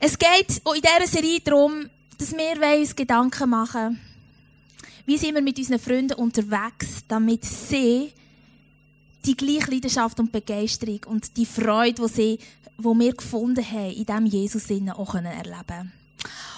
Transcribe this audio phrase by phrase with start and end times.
[0.00, 4.00] Es geht in dieser Serie darum, dass wir uns Gedanken machen
[5.10, 8.12] wie sind wir mit unseren Freunden unterwegs, damit sie
[9.26, 12.38] die gleiche Leidenschaft und Begeisterung und die Freude, die sie,
[12.78, 15.92] die wir gefunden haben, in diesem Jesus auch erleben können.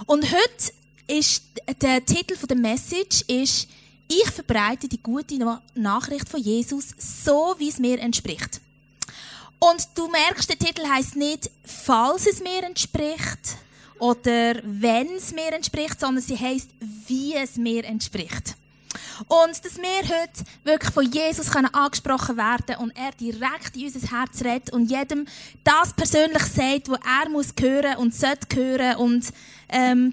[0.04, 0.72] Und heute
[1.06, 1.44] ist
[1.80, 3.68] der Titel der Message ist
[4.08, 5.38] ich verbreite die gute
[5.74, 8.60] Nachricht von Jesus so, wie es mir entspricht.
[9.62, 13.58] Und du merkst, der Titel heißt nicht, falls es mir entspricht
[14.00, 16.68] oder wenn es mir entspricht, sondern sie heißt,
[17.06, 18.56] wie es mir entspricht.
[19.28, 24.42] Und dass wir heute wirklich von Jesus angesprochen werden und er direkt in unser Herz
[24.42, 25.28] redet und jedem
[25.62, 29.32] das persönlich sagt, wo er muss hören und sollte hören und
[29.68, 30.12] ähm,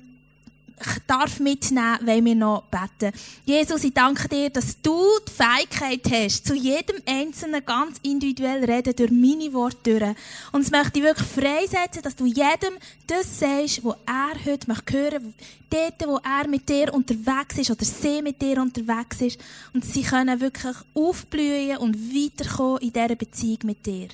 [1.08, 3.18] darf mitnehmen, wenn wir noch beten.
[3.46, 8.96] Jesus, ich danke dir, dass du die Fähigkeit hast, zu jedem Einzelnen ganz individuell reden,
[8.96, 10.16] durch meine Worte durch.
[10.52, 12.76] Und es möchte ich wirklich freisetzen, dass du jedem
[13.08, 15.34] das sagst, wo er heute möchte hören,
[15.70, 19.40] dort, wo er mit dir unterwegs ist oder sie mit dir unterwegs ist.
[19.74, 24.10] Und sie können wirklich aufblühen und weiterkommen in dieser Beziehung mit dir.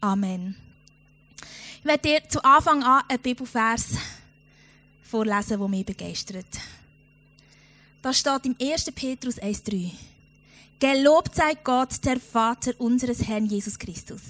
[0.00, 0.56] Amen.
[1.80, 3.96] Ich werde dir zu Anfang an einen Bibelvers
[5.10, 6.46] vorlesen, wo mich begeistert.
[8.02, 8.92] Da steht im 1.
[8.92, 9.90] Petrus 1,3.
[10.78, 14.22] Gelobt sei Gott, der Vater unseres Herrn Jesus Christus.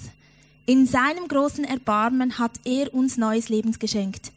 [0.65, 4.31] In seinem großen Erbarmen hat er uns neues Leben geschenkt.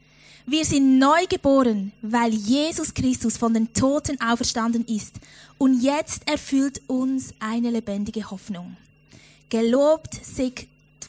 [0.47, 5.17] Wir sind neu geboren, weil Jesus Christus von den Toten auferstanden ist.
[5.59, 8.77] Und jetzt erfüllt uns eine lebendige Hoffnung.
[9.49, 10.53] Gelobt sei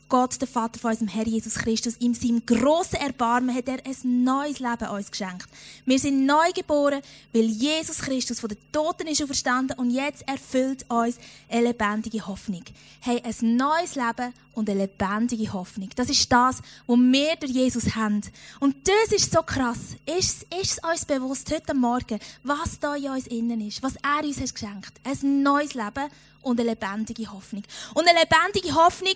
[0.08, 4.24] Gott, der Vater von unserem Herr Jesus Christus, in seinem grossen Erbarmen hat er ein
[4.24, 5.48] neues Leben uns geschenkt.
[5.84, 7.02] Wir sind neu geboren,
[7.34, 11.18] weil Jesus Christus von den Toten ist auferstanden und jetzt erfüllt uns
[11.50, 12.64] eine lebendige Hoffnung.
[13.00, 15.90] Hey, ein neues Leben und eine lebendige Hoffnung.
[15.96, 18.22] Das ist das, was wir durch Jesus haben.
[18.60, 19.96] Und das ist so krass.
[20.06, 24.24] Ist, ist es uns bewusst heute Morgen, was da in uns innen ist, was er
[24.24, 24.94] uns hat geschenkt?
[25.04, 26.10] Ein neues Leben
[26.44, 27.64] und eine lebendige Hoffnung.
[27.96, 29.16] Und eine lebendige Hoffnung,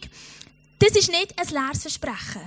[0.79, 2.41] das ist nicht ein leeres Versprechen.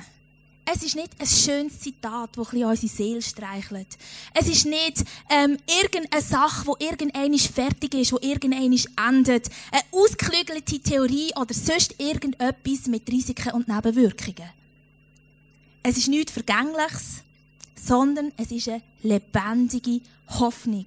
[0.65, 3.99] Es ist nicht ein schönes Zitat, das ein unsere Seele streichelt.
[4.33, 9.51] Es ist nicht ähm, irgendeine Sache, die irgendein fertig ist, die irgendein endet.
[9.73, 14.51] Eine ausgeklügelte Theorie oder sonst irgendetwas mit Risiken und Nebenwirkungen.
[15.83, 17.23] Es ist nichts Vergängliches,
[17.75, 20.87] sondern es ist eine lebendige Hoffnung.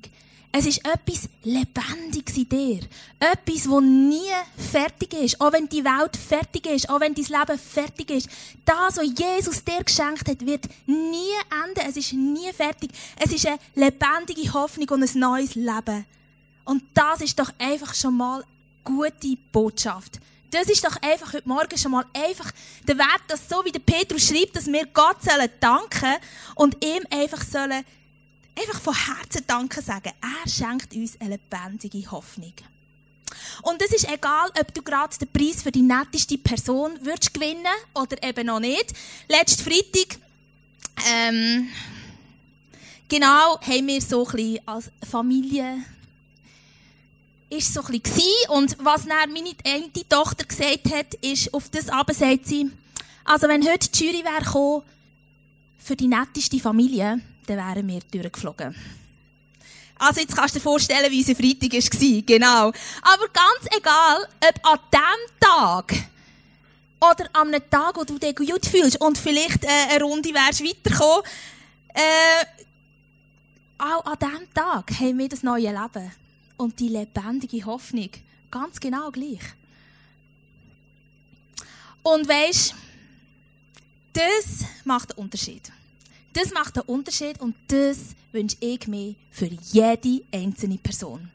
[0.57, 2.79] Es ist etwas Lebendiges in dir.
[3.19, 4.31] Etwas, das nie
[4.71, 5.41] fertig ist.
[5.41, 8.29] Auch wenn die Welt fertig ist, auch wenn dein Leben fertig ist.
[8.63, 11.35] Das, was Jesus dir geschenkt hat, wird nie
[11.65, 11.89] enden.
[11.89, 12.91] Es ist nie fertig.
[13.19, 16.05] Es ist eine lebendige Hoffnung und ein neues Leben.
[16.63, 18.41] Und das ist doch einfach schon mal
[18.85, 20.21] gute Botschaft.
[20.51, 22.49] Das ist doch einfach heute Morgen schon mal einfach
[22.87, 26.15] der Wert, dass so wie der Petrus schreibt, dass wir Gott sollen danken
[26.55, 27.83] und ihm einfach sollen
[28.59, 30.11] einfach von Herzen Danke sagen.
[30.21, 32.53] Er schenkt uns eine lebendige Hoffnung.
[33.63, 37.65] Und es ist egal, ob du gerade den Preis für die netteste Person würdest gewinnen
[37.93, 38.93] oder eben noch nicht.
[39.27, 40.19] Letzten Freitag,
[41.11, 41.69] ähm,
[43.09, 45.83] genau, haben wir so ein bisschen als Familie
[47.49, 51.89] ist so ein bisschen und was dann meine eine Tochter gesagt hat, ist, auf das
[51.89, 52.71] Abend sagt sie,
[53.23, 54.83] also wenn heute die Jury wäre
[55.77, 58.75] für die netteste Familie, dann wären wir durchgeflogen.
[59.97, 62.21] Also jetzt kannst du dir vorstellen, wie unser Freitag war.
[62.21, 62.71] Genau.
[63.01, 64.27] Aber ganz egal,
[64.63, 65.93] ob an diesem Tag
[66.99, 70.63] oder an einem Tag, wo du dich gut fühlst und vielleicht äh, eine Runde wärst
[70.63, 71.23] weitergekommen,
[71.93, 72.45] äh,
[73.77, 76.11] auch an diesem Tag haben wir das neue Leben
[76.57, 78.09] und die lebendige Hoffnung.
[78.51, 79.41] Ganz genau gleich.
[82.03, 82.75] Und weisst,
[84.13, 85.71] das macht einen Unterschied.
[86.35, 87.97] Das macht einen Unterschied und das
[88.33, 91.29] wünsche ich mir für jede einzelne Person.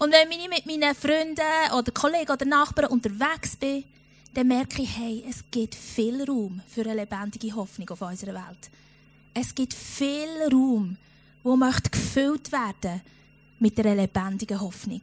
[0.00, 3.84] Und wenn ich mit meinen Freunden oder Kollegen oder Nachbarn unterwegs bin,
[4.34, 8.70] dann merke ich, hey, es gibt viel Raum für eine lebendige Hoffnung auf unserer Welt.
[9.34, 10.96] Es gibt viel Raum,
[11.44, 13.02] wo möchte gefüllt werden
[13.60, 15.02] mit einer lebendigen Hoffnung.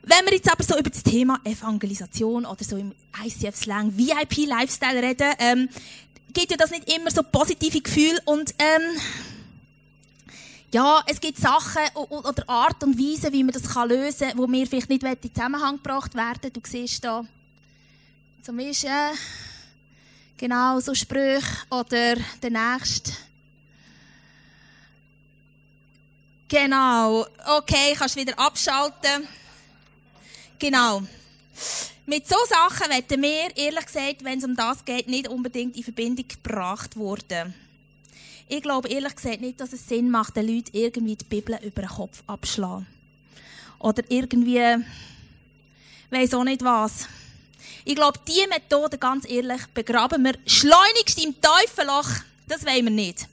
[0.00, 2.92] Wenn wir jetzt aber so über das Thema Evangelisation oder so im
[3.22, 5.68] ICF-Slang VIP-Lifestyle reden, ähm,
[6.34, 8.82] gibt ja das nicht immer so positive Gefühle und ähm,
[10.72, 14.48] ja, es gibt Sachen oder Art und Weise, wie man das kann lösen kann, wo
[14.48, 16.52] mir vielleicht nicht in Zusammenhang gebracht werden.
[16.52, 17.24] Du siehst da
[18.42, 18.90] zum Beispiel
[20.36, 23.12] genau so Sprüche oder der nächste.
[26.48, 27.24] Genau,
[27.56, 29.28] okay, kannst wieder abschalten.
[30.58, 31.02] Genau.
[32.06, 35.82] Mit so Sachen werden wir, ehrlich gesagt, wenn es um das geht, nicht unbedingt in
[35.82, 37.54] Verbindung gebracht worden.
[38.46, 41.80] Ich glaube ehrlich gesagt nicht, dass es Sinn macht, den Leuten irgendwie die Bibel über
[41.80, 42.86] den Kopf abzuschlagen.
[43.78, 44.60] Oder irgendwie,
[46.10, 47.08] weiß auch nicht was.
[47.86, 52.08] Ich glaube, diese Methode, ganz ehrlich, begraben wir schleunigst im Teufelloch.
[52.46, 53.26] Das wollen wir nicht.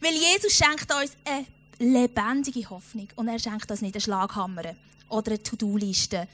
[0.00, 1.44] Weil Jesus schenkt uns eine
[1.78, 3.08] lebendige Hoffnung.
[3.14, 4.74] Und er schenkt uns nicht einen Schlaghammer
[5.10, 6.26] oder eine To-Do-Liste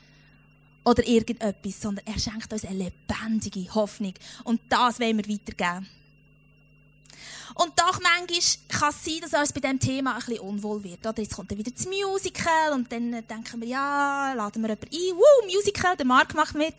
[0.85, 4.15] oder irgendetwas, sondern er schenkt uns eine lebendige Hoffnung.
[4.45, 5.89] Und das wollen wir weitergeben.
[7.55, 11.07] Und doch manchmal kann es sein, dass uns bei diesem Thema ein bisschen unwohl wird.
[11.07, 14.89] Oder jetzt kommt dann wieder das Musical und dann denken wir, ja, laden wir jemanden
[14.91, 15.17] ein.
[15.17, 16.75] Woo, Musical, der Marc macht mit.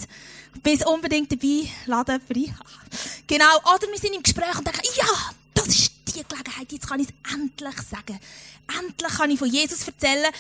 [0.64, 2.70] Bist unbedingt dabei, laden jemanden ein.
[3.28, 3.58] Genau.
[3.74, 7.08] Oder wir sind im Gespräch und denken, ja, das ist die Gelegenheit, jetzt kann ich
[7.08, 8.20] es endlich sagen.
[8.80, 10.32] Endlich kann ich von Jesus erzählen.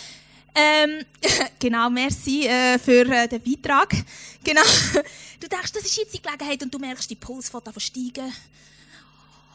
[0.55, 1.05] Ähm,
[1.59, 3.94] genau, merci äh, für äh, den Beitrag.
[4.45, 4.61] Genau.
[5.39, 8.29] Du denkst, das ist jetzt die Gelegenheit und du merkst, die Puls fängt an steigen.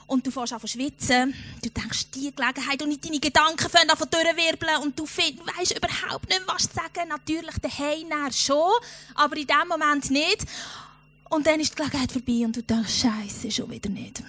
[0.06, 1.34] Und du fährst an schwitzen.
[1.62, 6.42] Du denkst, die Gelegenheit und deine Gedanken fangen an durchwirbeln und du weißt überhaupt nicht,
[6.46, 7.10] was zu sagen.
[7.10, 8.72] Natürlich daheim schon,
[9.14, 10.46] aber in dem Moment nicht.
[11.28, 14.22] Und dann ist die Gelegenheit vorbei und du denkst, Scheiße, schon wieder nicht.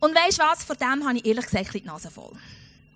[0.00, 0.64] Und weißt du was?
[0.64, 2.32] Vor dem habe ich ehrlich gesagt die Nase voll.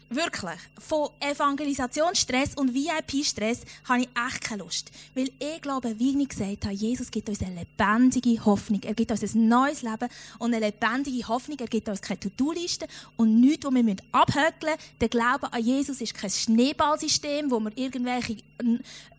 [0.08, 0.58] Wirklich.
[0.78, 4.92] Von Evangelisationsstress und VIP-Stress habe ich echt keine Lust.
[5.14, 8.80] Weil ich glaube, wie ich gesagt habe, Jesus gibt uns eine lebendige Hoffnung.
[8.84, 10.08] Er gibt uns ein neues Leben
[10.38, 11.58] und eine lebendige Hoffnung.
[11.58, 12.86] Er gibt uns keine To-Do-Liste
[13.16, 14.98] und nichts, wo wir abhökeln müssen.
[15.00, 18.36] Der Glaube an Jesus ist kein Schneeballsystem, wo man irgendwelche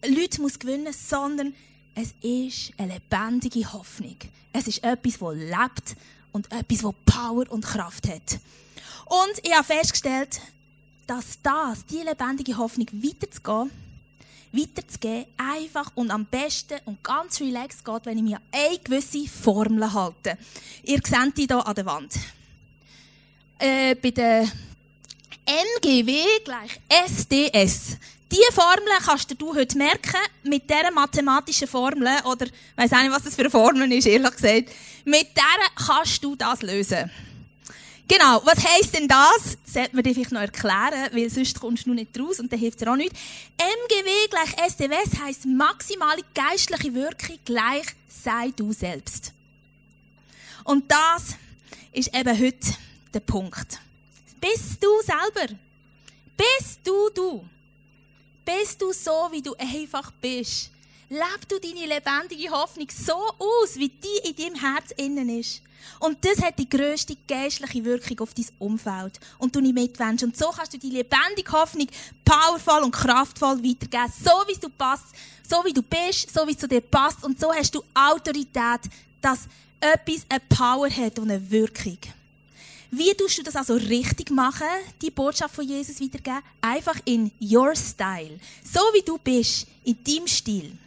[0.06, 1.54] Leute muss gewinnen muss, sondern
[1.96, 4.18] es ist eine lebendige Hoffnung.
[4.54, 5.96] Es ist etwas, das lebt
[6.32, 8.40] und etwas, das Power und Kraft hat.
[9.06, 10.40] Und ich habe festgestellt,
[11.08, 13.72] dass das, die lebendige Hoffnung weiterzugehen,
[14.52, 19.92] weiterzugeben, einfach und am besten und ganz relaxed geht, wenn ich mir eine gewisse Formel
[19.92, 20.38] halte.
[20.84, 22.14] Ihr seht die hier an der Wand.
[23.60, 24.48] Äh, bei der
[25.46, 27.98] MGW gleich SDS.
[28.30, 33.12] Diese Formel kannst du heute merken, mit dieser mathematischen Formel, oder, ich weiss auch nicht,
[33.12, 34.70] was das für eine Formel ist, ehrlich gesagt,
[35.06, 37.10] mit der kannst du das lösen.
[38.08, 39.58] Genau, was heisst denn das?
[39.66, 42.60] Das sollte man dir vielleicht noch erklären, weil sonst kommst du nicht raus und dann
[42.60, 43.12] hilft dir auch nicht.
[43.58, 49.34] MGW gleich SDWS heisst maximale geistliche Wirkung gleich sei du selbst.
[50.64, 51.36] Und das
[51.92, 52.74] ist eben heute
[53.14, 53.80] der Punkt.
[54.40, 55.54] Bist du selber?
[56.38, 57.46] Bist du du?
[58.46, 60.72] Bist du so, wie du einfach bist?
[61.10, 65.62] Leb du deine lebendige Hoffnung so aus, wie die in deinem Herz innen ist.
[66.00, 70.26] Und das hat die grösste geistliche Wirkung auf dein Umfeld und du nicht mitwendest.
[70.26, 71.88] Und so kannst du die lebendige Hoffnung
[72.26, 75.06] powervoll und kraftvoll weitergeben, so wie du passt,
[75.50, 77.24] so wie du bist, so wie es zu dir passt.
[77.24, 78.82] Und so hast du Autorität,
[79.22, 79.48] dass
[79.80, 81.98] etwas eine Power hat und eine Wirkung.
[82.92, 84.68] Wie tust du das also richtig machen,
[85.02, 86.42] die Botschaft von Jesus weitergeben?
[86.62, 88.40] Einfach in your style.
[88.64, 90.78] So wie du bist, in deinem Stil.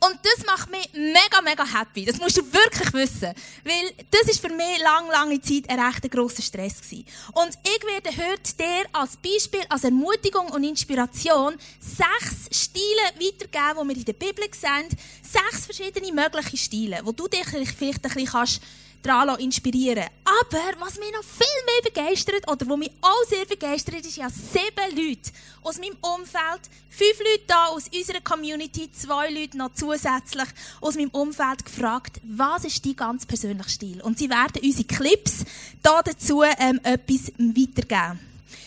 [0.00, 2.04] Und das macht mich mega, mega happy.
[2.04, 3.32] Das musst du wirklich wissen.
[3.64, 7.04] Weil das ist für mich lang, lange Zeit ein recht grosser Stress gewesen.
[7.32, 13.88] Und ich werde heute dir als Beispiel, als Ermutigung und Inspiration sechs Stile weitergeben, die
[13.88, 14.88] wir in der Bibel sehen.
[15.22, 18.60] Sechs verschiedene mögliche Stile, wo du dich vielleicht ein bisschen kannst
[19.06, 24.04] daran inspirieren Aber was mich noch viel mehr begeistert, oder was mich auch sehr begeistert,
[24.04, 25.30] ist ja sieben Leute
[25.62, 30.48] aus meinem Umfeld, fünf Leute da aus unserer Community, zwei Leute noch zusätzlich
[30.80, 34.02] aus meinem Umfeld gefragt, was ist dein ganz persönlicher Stil?
[34.02, 35.44] Und sie werden unsere Clips
[35.82, 38.20] da dazu ähm, etwas weitergeben.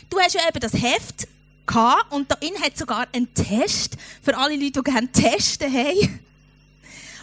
[0.09, 1.27] Du hast ja eben das Heft
[1.65, 6.28] gehabt und da hat sogar einen Test für alle Leute, die gerne testen haben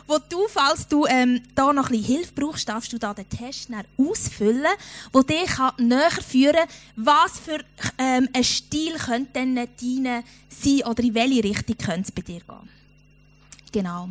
[0.06, 3.28] wo du, falls du ähm, da noch ein bisschen Hilfe brauchst, darfst du da den
[3.28, 4.66] Test ausfüllen,
[5.12, 7.58] wo dich näher führen was für
[7.98, 12.40] ähm, ein Stil könnte denn deine sein oder in welche Richtung könnte es bei dir
[12.40, 12.68] gehen.
[13.72, 14.08] Genau.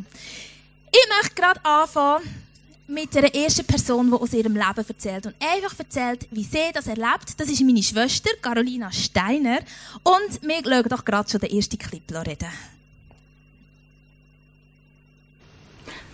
[0.90, 2.46] Ich möchte gerade anfangen
[2.88, 6.86] mit der ersten Person, die aus ihrem Leben erzählt und einfach erzählt, wie sie das
[6.86, 7.38] erlebt.
[7.38, 9.58] Das ist meine Schwester, Carolina Steiner.
[10.04, 12.48] Und wir schauen doch gerade schon den ersten Clip reden.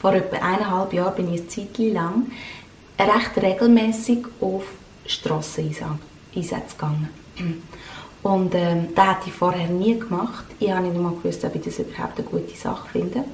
[0.02, 2.26] Vor etwa eineinhalb Jahren bin ich eine Zeit lang
[2.99, 4.64] recht regelmäßig auf
[5.06, 7.09] Strasseneinsätze gegangen.
[8.23, 10.44] Und ähm, das hatte ich vorher nie gemacht.
[10.59, 13.25] Ich habe nicht mal gewusst, ob ich das überhaupt eine gute Sache finde.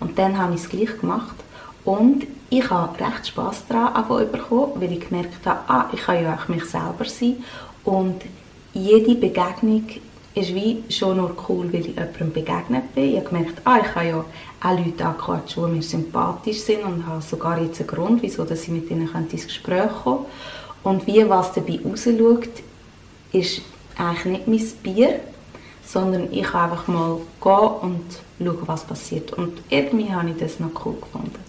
[0.00, 1.36] Und dann habe ich es gleich gemacht.
[1.84, 6.34] Und ich habe recht Spass daran bekommen, weil ich gemerkt habe, ah, ich kann ja
[6.34, 7.36] auch mich selber sein.
[7.84, 8.22] Und
[8.74, 9.84] jede Begegnung
[10.34, 13.12] ist wie schon nur cool, weil ich jemandem begegnet bin.
[13.12, 14.24] Ich habe gemerkt, ah, ich habe ja
[14.60, 18.62] auch Leute angequatscht, die mir sympathisch sind und habe sogar jetzt einen Grund, wieso dass
[18.62, 20.26] ich mit ihnen ins Gespräch kommen
[20.82, 22.48] Und wie was dabei rausschaut,
[23.32, 23.62] ist
[23.96, 25.20] eigentlich nicht mein Bier,
[25.84, 28.04] sondern ich kann einfach mal gehen und
[28.38, 29.32] schauen, was passiert.
[29.32, 31.47] Und irgendwie habe ich das noch cool gefunden.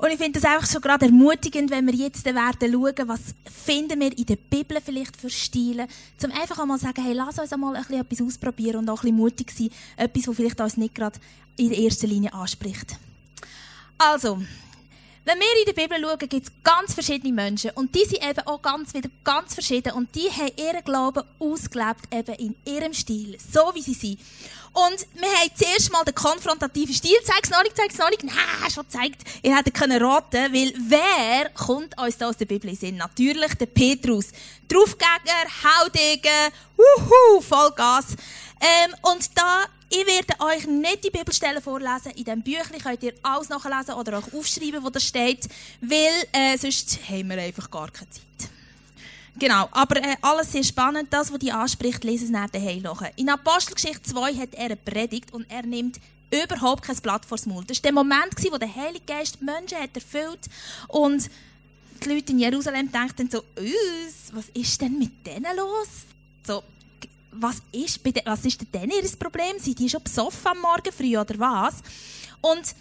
[0.00, 4.00] Und ich finde das einfach so gerade ermutigend, wenn wir jetzt werden schauen, was finden
[4.00, 7.76] wir in der Bibel vielleicht für Stile, zum einfach einmal sagen, hey, lass uns einmal
[7.76, 10.94] ein bisschen etwas ausprobieren und auch ein bisschen mutig sein, etwas, was vielleicht uns nicht
[10.94, 11.20] gerade
[11.58, 12.96] in der ersten Linie anspricht.
[13.98, 14.40] Also,
[15.30, 17.70] wenn wir in der Bibel schauen, gibt es ganz verschiedene Menschen.
[17.72, 19.92] Und die sind eben auch ganz wieder ganz verschieden.
[19.92, 23.38] Und die haben ihren Glauben ausgelebt, eben in ihrem Stil.
[23.38, 24.18] So wie sie sind.
[24.72, 27.16] Und wir haben zuerst mal den konfrontativen Stil.
[27.24, 28.24] Zeig's noch nicht, zeig's noch nicht.
[28.24, 29.22] Nein, schon gezeigt.
[29.42, 32.96] Ihr hättet können raten, weil wer kommt uns da aus der Bibel in Sinn?
[32.96, 34.26] Natürlich der Petrus.
[34.68, 38.16] Draufgänger, Haudegen, wuhu, Vollgas.
[38.60, 42.12] Ähm, und da ich werde euch nicht die Bibelstellen vorlesen.
[42.14, 45.48] In diesem Büchlein könnt ihr alles nachlesen oder auch aufschreiben, wo das steht,
[45.80, 48.50] weil äh, sonst haben wir einfach gar keine Zeit.
[49.36, 51.12] Genau, aber äh, alles sehr spannend.
[51.12, 53.12] Das, was die anspricht, lesen es nach daheim nachher.
[53.16, 55.98] In Apostelgeschichte 2 hat er eine Predigt und er nimmt
[56.30, 57.68] überhaupt kein Blatt vors Mund.
[57.68, 60.40] Das war der Moment, wo der Heilige Geist Menschen hat erfüllt
[60.86, 61.28] und
[62.04, 63.42] die Leute in Jerusalem denken so,
[64.32, 65.88] was ist denn mit denen los?
[66.46, 66.62] So,
[67.32, 69.58] was ist, was ist denn ihr Problem?
[69.58, 71.76] Sind die schon besoffen am Morgen früh oder was?
[72.40, 72.74] Und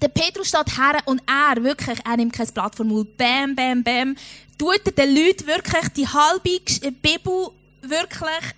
[0.00, 3.16] der Petrus steht her und er wirklich, er nimmt kein Blatt vom Mund.
[3.16, 4.16] Bam, bam, bam.
[4.56, 7.50] Tut den Leuten wirklich die halbe äh, Bibel
[7.82, 8.54] wirklich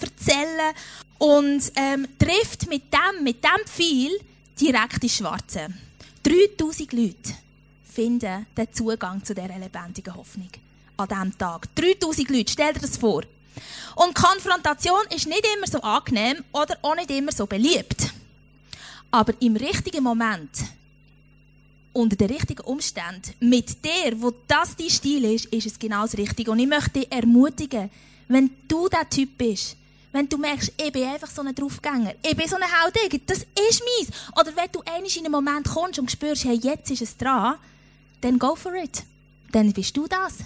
[0.00, 0.74] erzählen
[1.18, 4.10] und ähm, trifft mit dem, mit dem Pfeil
[4.60, 5.68] direkt die Schwarze.
[6.22, 7.34] 3000 Leute
[7.92, 10.50] finden den Zugang zu dieser lebendigen Hoffnung
[11.02, 11.74] an diesem Tag.
[11.74, 13.22] 3000 Leute, stell dir das vor.
[13.94, 18.12] Und Konfrontation ist nicht immer so angenehm oder auch nicht immer so beliebt.
[19.10, 20.50] Aber im richtigen Moment,
[21.92, 26.16] unter den richtigen Umständen, mit dir, wo das dein Stil ist, ist es genau das
[26.16, 26.50] Richtige.
[26.50, 27.90] Und ich möchte dich ermutigen,
[28.28, 29.76] wenn du der Typ bist,
[30.12, 33.38] wenn du merkst, ich bin einfach so ein Draufgänger, ich bin so ein Haudegen, das
[33.38, 34.10] ist meins.
[34.38, 37.56] Oder wenn du einmal in einen Moment kommst und spürst, hey, jetzt ist es dran,
[38.20, 39.02] dann go for it.
[39.50, 40.38] Dann bist du das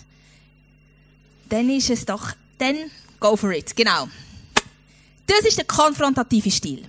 [1.49, 2.77] dann ist es doch, dann
[3.21, 4.09] go for it, genau.
[5.27, 6.85] Das ist der konfrontative Stil.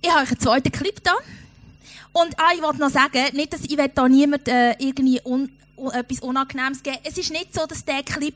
[0.00, 1.14] Ich habe euch einen zweiten Clip da.
[2.12, 5.90] Und ah, ich wollte noch sagen, nicht, dass ich da niemand äh, irgendwie un, un,
[5.92, 8.34] etwas Unangenehmes geben Es ist nicht so, dass der Clip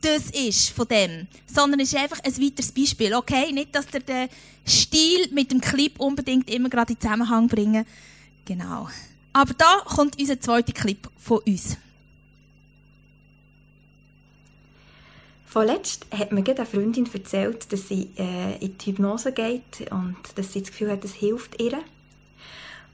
[0.00, 3.52] das ist von dem, sondern es ist einfach ein weiteres Beispiel, okay?
[3.52, 4.28] Nicht, dass ihr den
[4.66, 7.86] Stil mit dem Clip unbedingt immer gerade in Zusammenhang bringen.
[8.44, 8.88] Genau.
[9.32, 11.76] Aber da kommt unser zweiter Clip von uns.
[15.52, 20.54] Vorletzt hat mir eine Freundin erzählt, dass sie äh, in die Hypnose geht und dass
[20.54, 21.78] sie das Gefühl hat, es hilft ihr.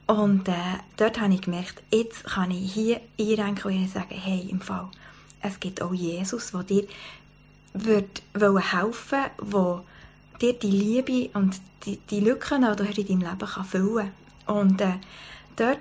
[0.07, 0.53] Und äh,
[0.97, 4.89] dort habe ich gemerkt, jetzt kann ich hier einrenken und ihnen sagen, hey, im Fall,
[5.41, 6.87] es gibt auch Jesus, der dir
[7.73, 9.81] wird helfen will,
[10.41, 14.11] der dir die Liebe und die, die Lücken, die du in deinem Leben kann füllen.
[14.47, 14.95] Und äh,
[15.55, 15.79] dort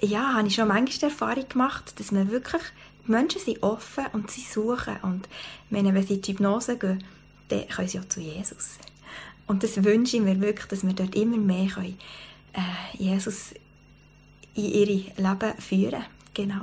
[0.00, 2.62] ja, habe ich schon manchmal die Erfahrung gemacht, dass man wirklich
[3.06, 4.96] die Menschen sind offen und sie suchen.
[5.02, 5.28] Und
[5.70, 7.04] wenn sie in die Hypnose gehen,
[7.48, 8.78] dann können sie auch zu Jesus.
[9.46, 11.98] Und das wünsche ich mir wirklich, dass wir dort immer mehr können,
[12.54, 13.54] äh, Jesus
[14.54, 16.62] in ihr Leben führen Genau.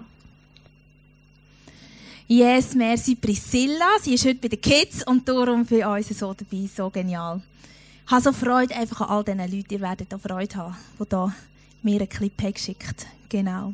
[2.27, 3.87] Yes, merci Priscilla.
[4.01, 6.67] Sie ist heute bei den Kids und darum für uns so dabei.
[6.73, 7.41] So genial.
[8.05, 9.73] Ich habe so Freude einfach an all diesen Leuten.
[9.73, 11.31] Ihr werdet auch Freude haben, die
[11.83, 13.11] mir einen Clip geschickt haben.
[13.29, 13.73] Genau.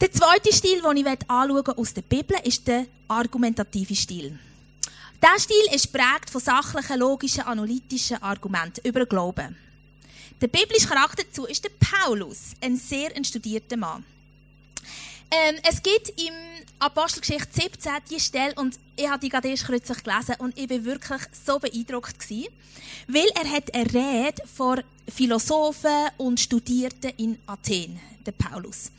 [0.00, 4.38] Der zweite Stil, den ich anschauen aus der Bibel, ist der argumentative Stil.
[5.22, 9.56] Dieser Stil ist prägt von sachlichen, logischen, analytischen Argumenten über Glauben.
[10.40, 14.04] Der biblische Charakter dazu ist der Paulus, ein sehr studierter Mann.
[15.30, 16.34] Ähm, es gibt im
[16.80, 20.84] Apostelgeschichte 17 die Stelle, und ich habe die gerade erst kürzlich gelesen, und ich war
[20.84, 22.52] wirklich so beeindruckt gewesen,
[23.06, 28.90] weil er hat eine Rede vor Philosophen und Studierten in Athen, der Paulus.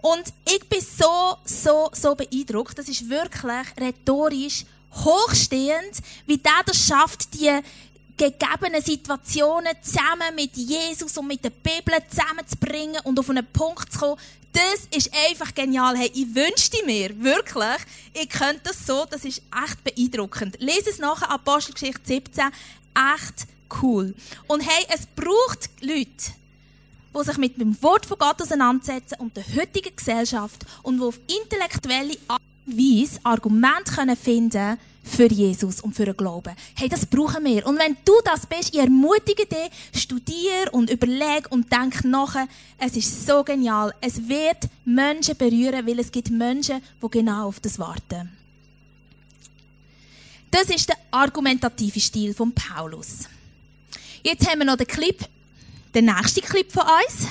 [0.00, 2.78] Und ich bin so, so, so beeindruckt.
[2.78, 7.50] Das ist wirklich rhetorisch hochstehend, wie der das schafft, die
[8.16, 13.98] gegebenen Situationen zusammen mit Jesus und mit der Bibel zusammenzubringen und auf einen Punkt zu
[13.98, 14.20] kommen.
[14.52, 15.96] Das ist einfach genial.
[15.96, 17.76] Hey, ich wünschte mir wirklich,
[18.12, 20.56] ich könnte das so, das ist echt beeindruckend.
[20.60, 22.44] Lese es nachher, Apostelgeschichte 17,
[22.94, 23.48] echt
[23.82, 24.14] cool.
[24.46, 26.32] Und hey, es braucht Leute,
[27.16, 31.18] die sich mit dem Wort von Gott auseinandersetzen und der heutigen Gesellschaft und die auf
[31.26, 36.56] intellektuelle Art Weise Argumente können finden für Jesus und für den Glauben.
[36.74, 37.66] Hey, das brauchen wir.
[37.66, 42.48] Und wenn du das bist, ich ermutige dich, studier und überleg und denk nachher.
[42.78, 43.94] Es ist so genial.
[44.00, 48.30] Es wird Menschen berühren, weil es gibt Menschen, die genau auf das warten.
[50.50, 53.28] Das ist der argumentative Stil von Paulus.
[54.22, 55.18] Jetzt haben wir noch den Clip,
[55.94, 57.28] den nächsten Clip von uns.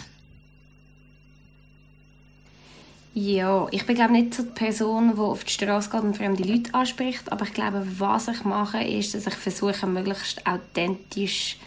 [3.16, 6.44] Ja, ich bin glaube nicht so die Person, die auf die Straße geht und fremde
[6.44, 11.58] Leute anspricht, aber ich glaube, was ich mache, ist, dass ich versuche, möglichst authentisch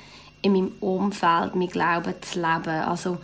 [0.42, 2.82] in meinem Umfeld mein Glauben zu leben.
[2.82, 3.18] Also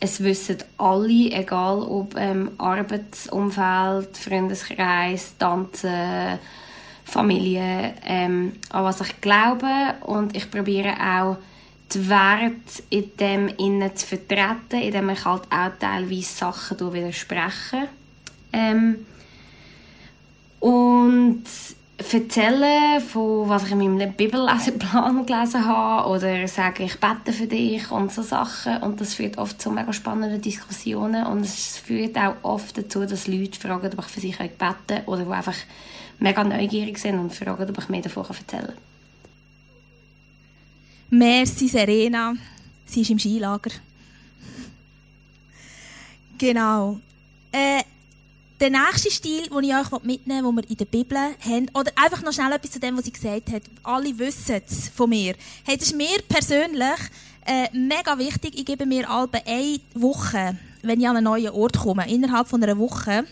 [0.00, 6.40] es wissen alle, egal ob ähm, Arbeitsumfeld, Freundeskreis, Tanzen,
[7.04, 11.36] Familie, ähm, an was ich glaube und ich probiere auch
[11.94, 17.88] die Werte in dem innen zu vertreten, indem ich halt auch teilweise Sachen widerspreche.
[18.52, 19.06] Ähm,
[20.60, 21.44] und
[22.10, 27.90] erzählen von was ich in meinem Bibelleseplan gelesen habe oder sage ich bete für dich
[27.90, 32.34] und so Sachen und das führt oft zu mega spannenden Diskussionen und es führt auch
[32.42, 35.56] oft dazu, dass Leute fragen, ob ich für sie beten kann oder die einfach
[36.18, 38.91] mega neugierig sind und fragen, ob ich mehr davon erzählen kann.
[41.14, 42.34] Merci Serena.
[42.86, 43.70] Sie ist im Skilager.
[46.38, 47.00] Genau.
[47.52, 47.82] Äh,
[48.58, 51.92] der nächste Stil, den ich euch mitnehmen will, den wir in der Bibel haben, oder
[52.02, 53.62] einfach noch schnell etwas zu dem, was sie gesagt hat.
[53.82, 55.34] Alle wissen es von mir.
[55.64, 56.98] Hey, das ist mir persönlich
[57.44, 58.58] äh, mega wichtig.
[58.58, 62.62] Ich gebe mir alle eine Woche, wenn ich an einen neuen Ort komme, innerhalb von
[62.62, 63.24] einer Woche,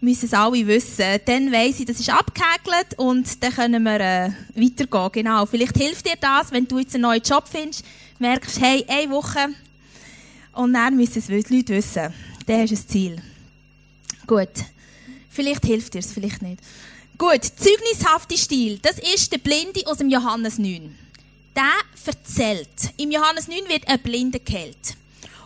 [0.00, 1.04] müssen es alle wissen.
[1.24, 5.12] Dann weiss ich, das ist abgehäkelt und dann können wir äh, weitergehen.
[5.12, 5.46] Genau.
[5.46, 7.84] Vielleicht hilft dir das, wenn du jetzt einen neuen Job findest,
[8.18, 9.48] merkst, hey, eine Woche
[10.52, 12.02] und dann müssen es die Leute wissen.
[12.04, 13.22] Hast du ein Ziel.
[14.26, 14.48] Gut.
[15.28, 16.60] Vielleicht hilft dir es, vielleicht nicht.
[17.18, 18.78] Gut, zeugnishafte Stil.
[18.80, 20.96] Das ist der Blinde aus dem Johannes 9.
[21.54, 21.64] Der
[22.06, 22.68] erzählt.
[22.96, 24.96] Im Johannes 9 wird ein Blinde geheilt.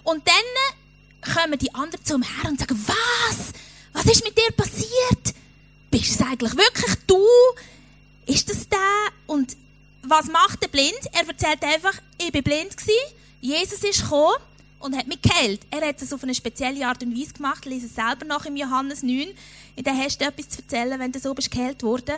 [0.04, 3.52] Und dann kommen die anderen zu ihm her und sagen, was?
[3.92, 5.34] Was ist mit dir passiert?
[5.90, 7.24] Bist es eigentlich wirklich du?
[8.26, 8.78] Ist das der?
[9.26, 9.56] Und
[10.02, 11.00] was macht der Blind?
[11.12, 14.36] Er erzählt einfach, ich bin blind gewesen, Jesus ist gekommen
[14.78, 15.60] und hat mich geheilt.
[15.70, 17.64] Er hat es auf eine spezielle Art und Weise gemacht.
[17.66, 19.28] Lies es selber nach im Johannes 9.
[19.76, 22.16] In der hast du etwas zu erzählen, wenn du so bist geheilt worden.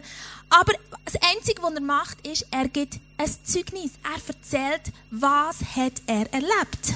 [0.49, 0.73] Aber
[1.05, 3.93] das Einzige, was er macht, ist, er gibt ein Zeugnis.
[4.03, 6.95] Er erzählt, was hat er erlebt.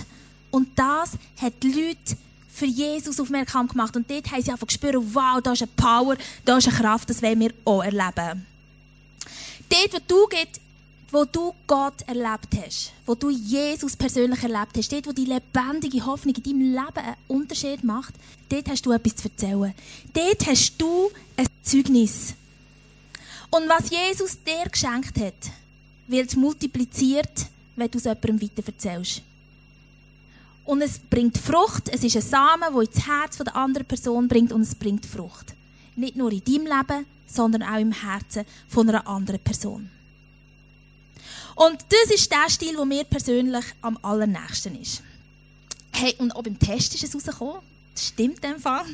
[0.50, 2.16] Und das hat die Leute
[2.56, 3.94] für Jesus aufmerksam gemacht.
[3.96, 7.10] Und dort haben sie einfach gespürt, wow, da ist eine Power, da ist eine Kraft,
[7.10, 8.46] das wollen wir auch erleben.
[9.68, 10.60] Dort, wo du gehst,
[11.10, 16.04] wo du Gott erlebt hast, wo du Jesus persönlich erlebt hast, dort, wo die lebendige
[16.04, 18.14] Hoffnung in deinem Leben einen Unterschied macht,
[18.48, 19.74] dort hast du etwas zu erzählen.
[20.12, 22.34] Dort hast du ein Zeugnis.
[23.50, 25.52] Und was Jesus dir geschenkt hat,
[26.08, 29.22] wird multipliziert, wenn du es jemandem weiter erzählst.
[30.66, 31.88] Und es bringt Frucht.
[31.88, 35.54] Es ist ein Samen, der ins Herz der anderen Person bringt und es bringt Frucht.
[35.94, 39.90] Nicht nur in deinem Leben, sondern auch im Herzen von einer anderen Person.
[41.54, 45.02] Und das ist der Stil, der mir persönlich am allernächsten ist.
[45.92, 47.62] Hey, und auch beim Test ist es rausgekommen.
[47.94, 48.84] Das stimmt in dem Fall.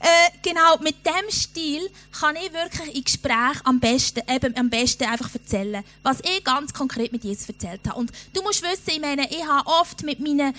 [0.00, 5.04] Äh, genau, mit dem Stil kann ich wirklich in Gespräch am besten, eben am besten
[5.04, 7.98] einfach erzählen, was ich ganz konkret mit Jesus erzählt habe.
[7.98, 10.54] Und du musst wissen, ich meine, ich habe oft mit meinen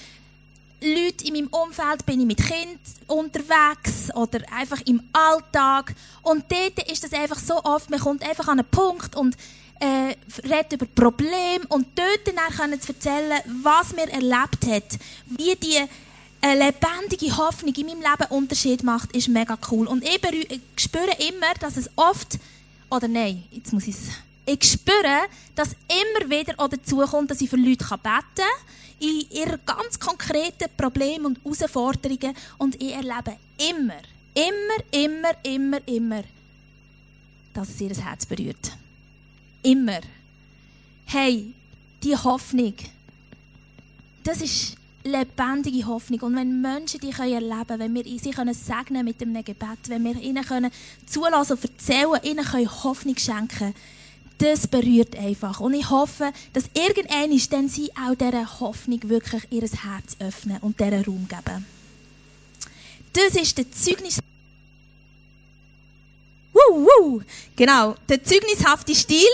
[0.81, 5.93] Leuten in meinem Umfeld bin ich mit Kind unterwegs oder einfach im Alltag.
[6.21, 9.35] Und dort ist das einfach so oft, man kommt einfach an einen Punkt und
[9.79, 15.55] äh, redet über Probleme und dort dann können zu erzählen, was man erlebt hat, wie
[15.55, 15.79] die
[16.41, 19.87] eine lebendige Hoffnung in meinem Leben Unterschied macht, ist mega cool.
[19.87, 20.19] Und ich
[20.77, 22.39] spüre immer, dass es oft,
[22.89, 24.09] oder nein, jetzt muss ich es,
[24.49, 28.45] ich spüre, dass immer wieder dazu kommt, dass ich für Leute beten kann,
[28.99, 32.35] in ihren ganz konkreten Problemen und Herausforderungen.
[32.57, 34.01] Und ich erlebe immer,
[34.33, 36.23] immer, immer, immer, immer,
[37.53, 38.75] dass es ihr Herz berührt.
[39.61, 40.01] Immer.
[41.05, 41.53] Hey,
[42.03, 42.73] die Hoffnung,
[44.23, 46.21] das ist lebendige Hoffnung.
[46.21, 49.87] Und wenn Menschen die können erleben können, wenn wir sie können segnen mit dem Gebet,
[49.87, 50.71] wenn wir ihnen können
[51.05, 53.73] zulassen und erzählen, ihnen können Hoffnung schenken,
[54.39, 55.59] das berührt einfach.
[55.59, 60.57] Und ich hoffe, dass irgendwann ist, dann sie auch dieser Hoffnung wirklich ihr Herz öffnen
[60.61, 61.65] und diesen Raum geben.
[63.13, 64.19] Das ist der Zeugnis.
[66.53, 67.21] Woo, woo.
[67.55, 69.27] Genau, der zeugnishafte Stil.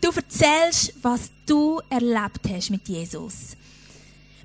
[0.00, 3.56] Du erzählst, was du erlebt hast mit Jesus.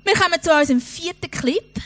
[0.04, 1.80] Wir kommen zu unserem vierten Clip.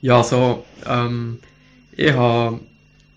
[0.00, 1.40] Ja, so, ähm,
[1.96, 2.60] ich habe,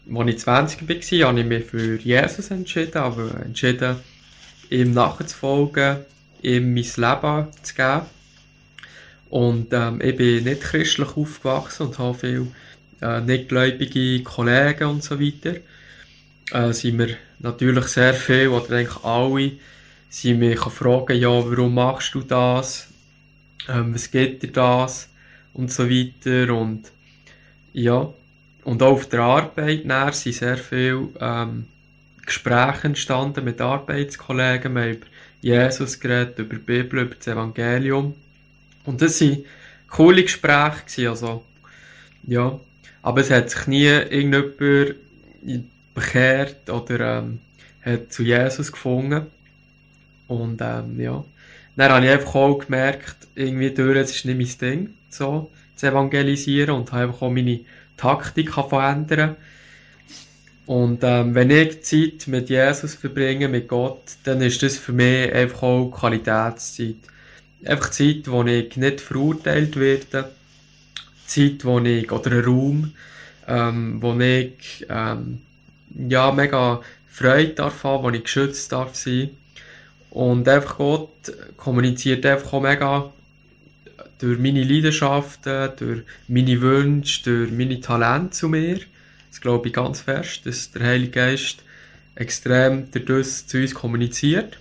[0.10, 3.98] als ich 20 war, habe ich mich für Jesus entschieden, aber entschieden,
[4.70, 5.98] ihm nachzufolgen,
[6.42, 8.02] ihm mein Leben zu geben.
[9.30, 12.48] Und ähm, ich bin nicht christlich aufgewachsen und habe viele
[13.02, 15.56] äh, nichtgläubige Kollegen und so weiter.
[16.52, 19.52] Äh, sind mir natürlich sehr viel, oder eigentlich alle,
[20.10, 22.88] sie mich fragen, ja, warum machst du das?
[23.70, 25.10] Ähm, was geht dir das?
[25.54, 26.54] Und so weiter.
[26.54, 26.92] Und
[27.74, 28.14] ja,
[28.64, 31.66] und auch auf der Arbeit näher sind sehr viele ähm,
[32.26, 34.76] Gespräche entstanden mit Arbeitskollegen.
[34.76, 35.06] Wir haben über
[35.42, 38.14] Jesus geredet, über die Bibel, über das Evangelium.
[38.86, 39.44] Und das waren
[39.90, 40.84] coole Gespräche.
[40.86, 41.44] Gewesen, also,
[42.28, 42.60] ja.
[43.02, 44.58] Aber es hat sich nie irgendjemand
[45.96, 47.40] bekehrt oder ähm,
[47.84, 49.26] hat zu Jesus gefunden.
[50.28, 51.24] Und ähm, ja.
[51.76, 55.88] Dann habe ich einfach auch gemerkt, irgendwie durch, es ist nicht mein Ding, so zu
[55.88, 57.62] evangelisieren und habe einfach auch meine
[58.02, 59.36] Taktik verändern
[60.66, 65.32] Und ähm, wenn ich Zeit mit Jesus verbringe, mit Gott, dann ist das für mich
[65.32, 66.96] einfach auch Qualitätszeit.
[67.64, 70.32] Einfach Zeit, wo ich nicht verurteilt werde.
[71.28, 72.94] Zeit, wo ich, oder ein Raum,
[73.48, 75.42] ähm, wo ich, ähm,
[76.10, 79.30] ja, mega Freude darf haben, wo ich geschützt darf sein.
[80.10, 83.12] Und einfach Gott kommuniziert einfach auch mega
[84.22, 88.80] durch meine Leidenschaften, durch meine Wünsche, durch meine Talente zu mir.
[89.30, 91.64] Das glaube ich ganz fest, dass der Heilige Geist
[92.16, 94.60] extrem dadurch zu uns kommuniziert.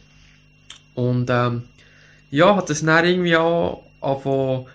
[0.94, 1.62] Und ähm,
[2.30, 4.66] ja, hat das dann irgendwie auch angefangen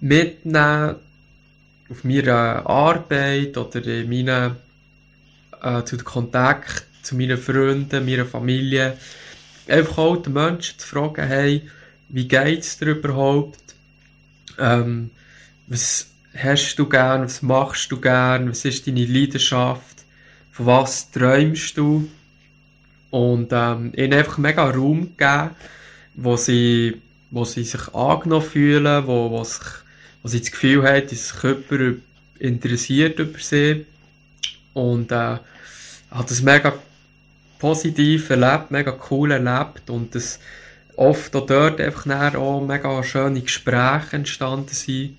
[0.00, 0.96] mitnehmen
[1.90, 4.56] auf meiner Arbeit oder in meinen
[5.62, 8.96] äh, zu Kontakt zu meinen Freunden, meiner Familie.
[9.66, 11.62] Einfach auch den Menschen zu fragen, hey,
[12.08, 13.59] wie geht's dir überhaupt?
[14.58, 15.10] Ähm,
[15.66, 17.24] was hast du gern?
[17.24, 18.50] Was machst du gern?
[18.50, 20.04] Was ist deine Leidenschaft?
[20.52, 22.08] Von was träumst du?
[23.10, 25.50] Und ähm, ihnen einfach mega Raum geben,
[26.14, 29.66] wo sie, wo sie sich angenommen fühlen, wo, wo, sich,
[30.22, 32.02] wo sie das Gefühl haben, dass sich jemand
[32.38, 33.86] interessiert über sie.
[34.74, 35.38] Und äh,
[36.10, 36.72] hat das mega
[37.58, 40.40] positiv erlebt, mega cool erlebt und das
[40.96, 45.16] oft auch dort einfach auch mega schöne Gespräche entstanden sind.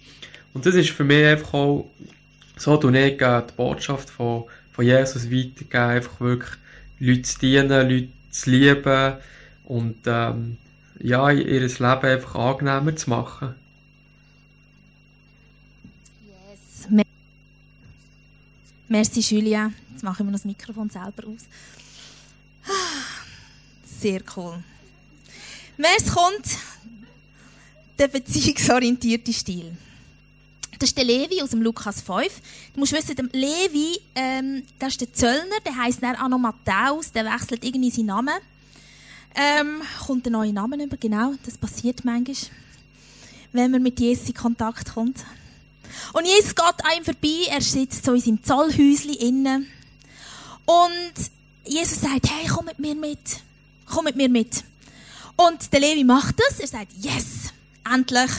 [0.54, 1.90] Und das ist für mich einfach auch,
[2.58, 6.52] so du ich die Botschaft von, von Jesus weitergeben, einfach wirklich
[7.00, 9.14] Leute zu dienen, Leute zu lieben
[9.66, 10.58] und ähm,
[11.00, 13.56] ja, ihr Leben einfach angenehmer zu machen.
[16.26, 17.06] Yes.
[18.88, 19.72] Merci, Julia.
[19.92, 21.46] Jetzt machen wir das Mikrofon selber aus.
[23.84, 24.64] Sehr cool.
[25.82, 26.46] Wer kommt?
[27.98, 29.76] Der beziehungsorientierte Stil.
[30.78, 32.30] Das ist der Levi aus dem Lukas 5.
[32.76, 36.38] Du musst wissen, der Levi, ähm, das ist der Zöllner, der heisst dann auch noch
[36.38, 38.36] Matthäus, der wechselt irgendwie seinen Namen.
[39.34, 42.36] Ähm, kommt ein neuer Name über, genau, das passiert manchmal,
[43.52, 45.26] wenn man mit Jesus in Kontakt kommt.
[46.14, 49.68] Und Jesus geht an ihm vorbei, er sitzt so in seinem Zollhäuschen innen.
[50.66, 51.32] Und
[51.66, 53.20] Jesus sagt, hey, komm mit mir mit.
[53.88, 54.64] Komm mit mir mit.
[55.48, 56.60] Und der Levi macht das.
[56.60, 57.52] Er sagt, yes,
[57.92, 58.32] endlich.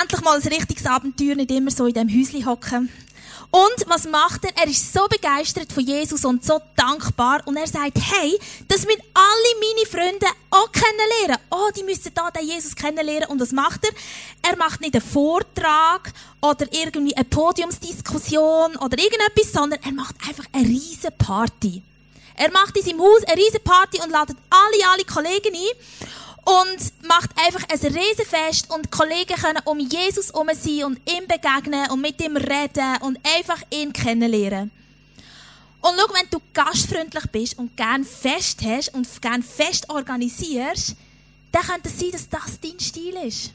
[0.00, 2.90] Endlich mal ein richtiges Abenteuer, nicht immer so in dem Häuschen hocken.
[3.50, 4.56] Und was macht er?
[4.56, 7.42] Er ist so begeistert von Jesus und so dankbar.
[7.46, 8.38] Und er sagt, hey,
[8.68, 11.44] das müssen alle meine Freunde auch kennenlernen.
[11.50, 13.28] Oh, die müssen da den Jesus kennenlernen.
[13.28, 14.50] Und was macht er?
[14.50, 20.44] Er macht nicht einen Vortrag oder irgendwie eine Podiumsdiskussion oder irgendetwas, sondern er macht einfach
[20.52, 21.82] eine riesen Party.
[22.40, 27.06] Er macht in seinem Haus eine riesen Party und ladet alle, alle Kollegen ein und
[27.06, 31.90] macht einfach ein Riesenfest und die Kollegen können um Jesus herum sein und ihm begegnen
[31.90, 34.70] und mit ihm reden und einfach ihn kennenlernen.
[35.82, 40.96] Und schau, wenn du gastfreundlich bist und gern Fest hast und gern Fest organisierst,
[41.52, 43.50] dann könnte es sein, dass das dein Stil ist.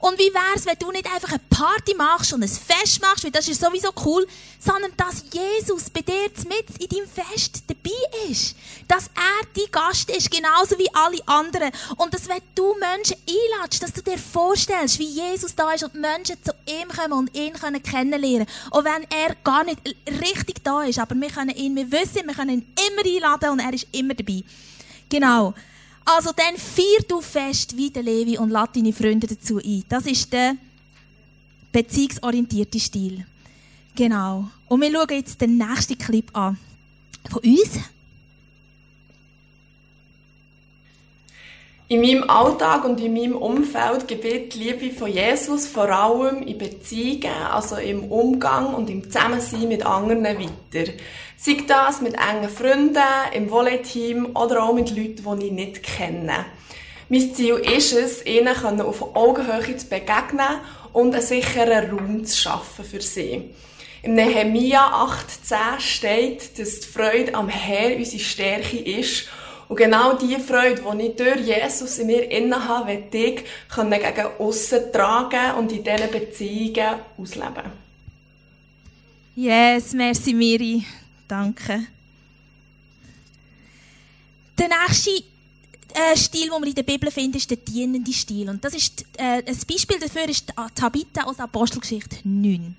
[0.00, 3.30] Und wie wär's, wenn du nicht einfach eine Party machst und ein Fest machst, weil
[3.30, 4.26] das ist sowieso cool,
[4.58, 8.56] sondern dass Jesus bei dir mit in deinem Fest dabei ist.
[8.88, 11.70] Dass er dein Gast ist, genauso wie alle anderen.
[11.96, 15.94] Und dass wenn du Menschen einladest, dass du dir vorstellst, wie Jesus da ist und
[15.94, 18.46] Menschen zu ihm kommen und ihn können kennenlernen.
[18.70, 19.80] Auch wenn er gar nicht
[20.20, 23.60] richtig da ist, aber wir können ihn, wir wissen, wir können ihn immer einladen und
[23.60, 24.42] er ist immer dabei.
[25.08, 25.54] Genau.
[26.06, 29.82] Also dann feier du fest wie der Levi und lade deine Freunde dazu ein.
[29.88, 30.56] Das ist der
[31.72, 33.26] beziehungsorientierte Stil.
[33.96, 34.48] Genau.
[34.68, 36.56] Und wir schauen jetzt den nächsten Clip an.
[37.28, 37.80] Von uns.
[41.88, 46.58] In meinem Alltag und in meinem Umfeld gibt die Liebe von Jesus vor allem in
[46.58, 50.90] Beziehungen, also im Umgang und im Zusammensein mit anderen weiter.
[51.36, 52.98] Sei das mit engen Freunden,
[53.32, 56.46] im Volley-Team oder auch mit Leuten, die ich nicht kenne.
[57.08, 60.58] Mein Ziel ist es, ihnen auf Augenhöhe zu begegnen
[60.92, 63.50] und einen sicheren Raum zu schaffen für sie.
[64.02, 69.28] Im Nehemia 8,10 steht, dass die Freude am Herr unsere Stärke ist
[69.68, 74.26] und genau diese Freude, die ich durch Jesus in mir innen habe, will ich gegen
[74.38, 77.86] aussen tragen und in diesen Beziehungen ausleben.
[79.34, 80.84] Yes, merci Miri.
[81.28, 81.86] Danke.
[84.58, 88.48] Der nächste äh, Stil, den wir in der Bibel finden, ist der dienende Stil.
[88.48, 92.74] Und das ist, äh, ein Beispiel dafür ist Tabitha aus Apostelgeschichte 9.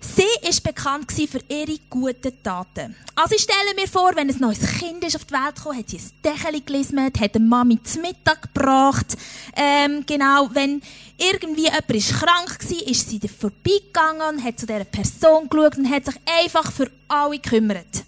[0.00, 2.94] Sie ist bekannt für ihre guten Taten.
[3.14, 5.88] Also ich stelle mir vor, wenn ein neues Kind ist auf die Welt gekommen, hat
[5.88, 9.16] sie ein Dächeli gelismet, hat eine Mami zum Mittag gebracht.
[9.56, 10.82] Ähm, genau, wenn
[11.16, 15.90] irgendwie jemand ist krank war, ist sie vorbeigegangen und hat zu dieser Person geschaut und
[15.90, 18.04] hat sich einfach für alle gekümmert.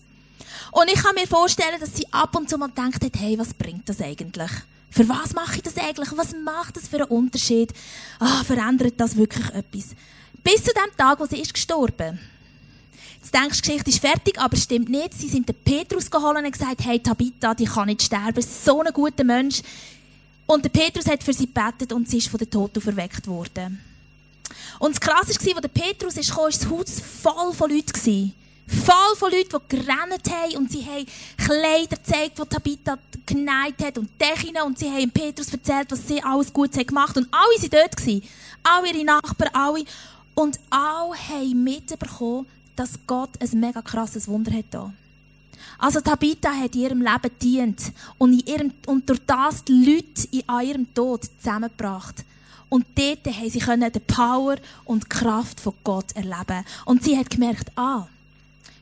[0.72, 3.54] Und ich kann mir vorstellen, dass sie ab und zu mal denkt hat, hey, was
[3.54, 4.50] bringt das eigentlich?
[4.90, 6.10] Für was mache ich das eigentlich?
[6.16, 7.72] Was macht das für einen Unterschied?
[8.18, 9.94] Ah, verändert das wirklich etwas?
[10.50, 12.18] Bis zu dem Tag, wo sie ist gestorben.
[13.20, 15.12] Jetzt denkst du, die Geschichte ist fertig, aber stimmt nicht.
[15.12, 18.42] Sie sind den Petrus geholt und gesagt, hey Tabitha, die kann nicht sterben.
[18.42, 19.60] So ein guter Mensch.
[20.46, 23.78] Und der Petrus hat für sie gebetet und sie ist von den Toten verweckt worden.
[24.78, 28.32] Und das Krasse war, als der Petrus ist gekommen, war das Haus voll von Leuten.
[28.66, 31.06] Voll von Leuten, die gerannt haben und sie haben
[31.36, 36.22] Kleider gezeigt, die Tabitha geneigt hat und Dächen und sie haben Petrus erzählt, was sie
[36.22, 37.24] alles gut gemacht haben.
[37.24, 38.22] Und alle waren dort.
[38.62, 39.84] Alle ihre Nachbarn, alle.
[40.38, 42.46] Und alle haben mitbekommen,
[42.76, 44.92] dass Gott ein mega krasses Wunder hat da.
[45.80, 50.44] Also Tabitha hat in ihrem Leben dient und, in ihrem, und durch das die Leute
[50.46, 52.24] an ihrem Tod zusammengebracht.
[52.68, 56.64] Und dort haben sie können die Power und die Kraft von Gott erleben.
[56.84, 58.06] Und sie hat gemerkt, ah,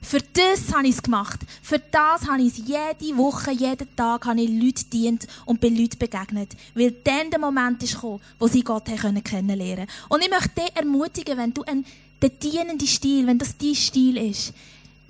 [0.02, 1.40] für das habe ich es gemacht.
[1.62, 5.76] Für das habe ich es jede Woche, jeden Tag habe ich Leute dient und bin
[5.76, 6.52] Leuten begegnet.
[6.74, 10.76] Weil dann der Moment ist gekommen, wo sie Gott haben kennenlernen Und ich möchte dich
[10.76, 11.84] ermutigen, wenn du einen,
[12.22, 14.52] den dienenden Stil, wenn das dein Stil ist,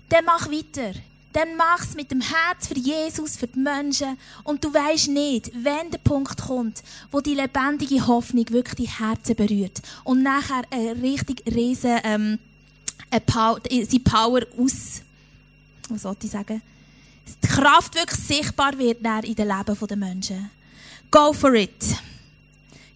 [0.09, 0.93] dann mach weiter.
[1.33, 4.17] Dann mach es mit dem Herz für Jesus, für die Menschen.
[4.45, 9.37] Und du weißt nicht, wenn der Punkt kommt, wo die lebendige Hoffnung wirklich die Herzen
[9.37, 9.83] berührt.
[10.05, 12.39] Und nachher eine richtig riesen, ähm,
[13.11, 15.03] seine Power aus,
[15.89, 16.63] was soll ich sagen,
[17.43, 20.51] die Kraft wirklich sichtbar wird in den Leben der Menschen.
[21.11, 21.97] Go for it.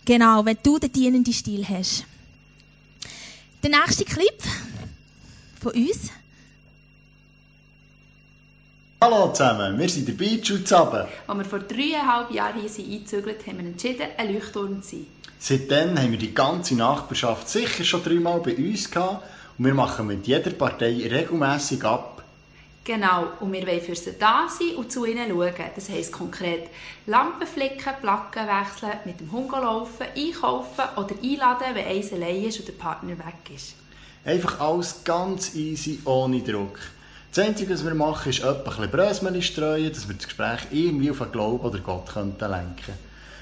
[0.05, 2.05] Genau, wenn du den dienenden Stil hast.
[3.63, 4.43] Der nächste Clip
[5.61, 6.11] von uns.
[9.03, 11.07] Hallo zusammen, wir sind der Beach und zusammen.
[11.27, 15.07] Als wir vor dreieinhalb Jahren hier sind eingezügelt haben wir entschieden, ein Leuchtturm zu sein.
[15.39, 19.25] Seitdem haben wir die ganze Nachbarschaft sicher schon dreimal bei uns gehabt
[19.61, 22.25] und wir machen mit jeder Partei regelmässig ab.
[22.83, 25.53] Genau, und wir wollen für sie da sein und zu ihnen schauen.
[25.75, 26.71] Das heisst konkret
[27.05, 32.59] Lampen flicken, Placken wechseln, mit dem Hund laufen, einkaufen oder einladen, wenn eins allein ist
[32.59, 33.75] und der Partner weg ist.
[34.25, 36.79] Einfach alles ganz easy, ohne Druck.
[37.31, 41.19] Das Einzige, was wir machen, ist etwas ein streuen, dass wir das Gespräch irgendwie auf
[41.19, 42.95] den Glauben oder Gott könnten lenken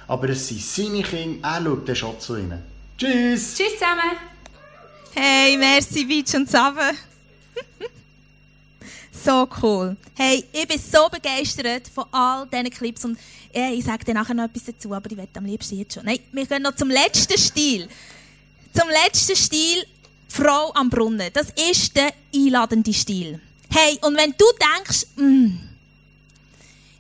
[0.09, 2.65] Aber es sind seine Kinder, er schaut dann schon zu ihnen.
[2.99, 3.55] Tschüss!
[3.55, 4.38] Tschüss zusammen!
[5.15, 6.95] Hey, merci Beach und Save.
[9.13, 9.97] so cool.
[10.15, 13.19] Hey, ich bin so begeistert von all diesen Clips und
[13.55, 16.05] ja, ich sage dir nachher noch etwas dazu, aber ich werde am liebsten jetzt schon.
[16.05, 17.89] Nein, wir gehen noch zum letzten Stil.
[18.73, 19.85] Zum letzten Stil,
[20.29, 21.31] Frau am Brunnen.
[21.33, 23.41] Das ist der einladende Stil.
[23.71, 25.69] Hey, und wenn du denkst, mm,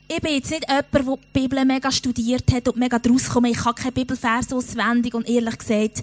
[0.09, 3.49] ich bin jetzt nicht jemand, der die Bibel mega studiert hat und mega draus kommt,
[3.49, 6.03] ich habe keine Bibelverse auswendig und ehrlich gesagt,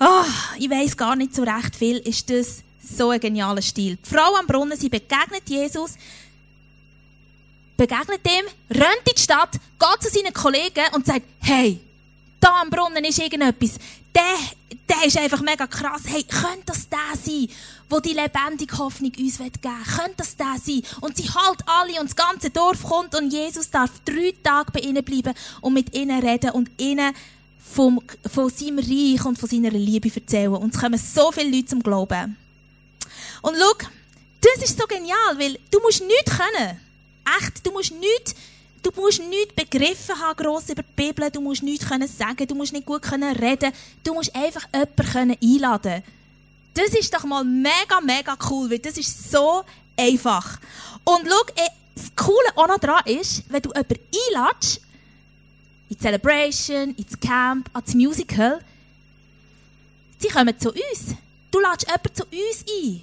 [0.00, 0.24] oh,
[0.58, 3.96] ich weiß gar nicht so recht viel, ist das so ein genialer Stil.
[3.96, 5.92] Die Frau am Brunnen, sie begegnet Jesus,
[7.76, 11.78] begegnet ihm, rennt in die Stadt, geht zu seinen Kollegen und sagt, hey,
[12.40, 13.74] da am Brunnen ist irgendetwas.
[14.14, 14.22] Der,
[14.88, 16.02] der ist einfach mega krass.
[16.06, 17.48] Hey, könnte das der sein,
[17.88, 19.96] wo die lebendige Hoffnung uns geben will?
[19.96, 20.82] Könnte das der sein?
[21.00, 24.80] Und sie halt alle und das ganze Dorf kommt und Jesus darf drei Tage bei
[24.80, 27.14] ihnen bleiben und mit ihnen reden und ihnen
[27.62, 28.00] vom,
[28.32, 30.54] von seinem Reich und von seiner Liebe erzählen.
[30.54, 32.36] Und es kommen so viele Leute zum Glauben.
[33.42, 33.86] Und schau,
[34.40, 36.80] das ist so genial, weil du musst nichts können.
[37.38, 38.34] Echt, du musst nichts,
[38.82, 42.54] du musst nichts begriffen haben, gross über die Bibel, du musst nichts können sagen, du
[42.54, 46.02] musst nicht gut können reden, du musst einfach jemanden können einladen
[46.74, 49.62] Das ist doch mal mega, mega cool, weil das ist so
[49.96, 50.58] einfach.
[51.04, 54.80] Und schau, eh, das Coole auch noch daran ist, wenn du jemanden einladest,
[55.90, 58.60] in Celebration, ins Camp, ans Musical.
[60.18, 61.16] Sie kommen zu uns.
[61.50, 63.00] Du lädst jemanden zu uns ein.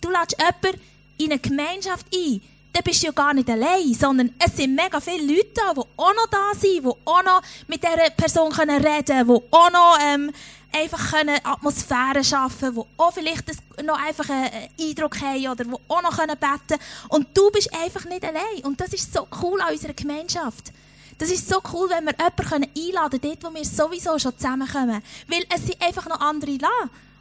[0.00, 0.80] Du lädst jemanden
[1.18, 2.40] in eine Gemeinschaft ein.
[2.72, 5.80] Dann bist du ja gar nicht allein, sondern es sind mega viele Leute da, die
[5.96, 9.98] auch noch da sind, die auch noch mit dieser Person reden können, die auch noch
[10.00, 10.30] ähm,
[10.72, 13.50] einfach können Atmosphäre schaffen können, die auch vielleicht
[13.82, 16.80] noch einfach einen Eindruck haben oder die auch noch beten können.
[17.08, 18.62] Und du bist einfach nicht allein.
[18.62, 20.72] Und das ist so cool an unserer Gemeinschaft.
[21.18, 25.02] Das ist so cool, wenn wir jemanden einladen können, dort, wo wir sowieso schon zusammenkommen.
[25.26, 26.68] Weil es sind einfach noch andere da.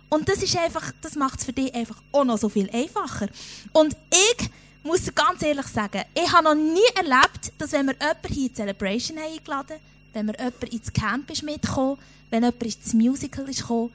[0.10, 3.28] Und das ist einfach, das macht es für dich einfach auch noch so viel einfacher.
[3.74, 4.50] Und ich
[4.84, 8.50] muss ganz ehrlich sagen, ich habe noch nie erlebt, dass wenn wir jemanden hier in
[8.50, 9.78] die Celebration haben eingeladen
[10.14, 12.00] wenn wir jemanden ins Camp ist mitgekommen,
[12.32, 13.92] wenn jemand ins Musical ist gekommen,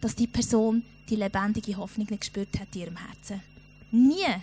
[0.00, 3.42] dass die Person die lebendige Hoffnung nicht gespürt hat in ihrem Herzen.
[3.90, 4.36] Nie.